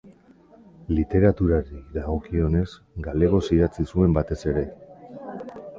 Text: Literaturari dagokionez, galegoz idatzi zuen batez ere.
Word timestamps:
Literaturari 0.99 1.81
dagokionez, 1.99 2.65
galegoz 3.09 3.45
idatzi 3.59 3.89
zuen 3.95 4.19
batez 4.19 4.41
ere. 4.55 4.67